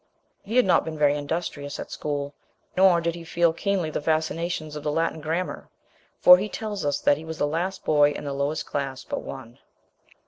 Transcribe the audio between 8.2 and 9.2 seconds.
the lowest class